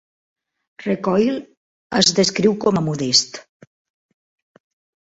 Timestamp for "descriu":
2.21-2.57